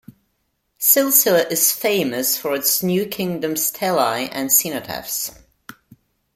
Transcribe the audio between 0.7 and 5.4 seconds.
Silsila is famous for its New Kingdom stelai and cenotaphs.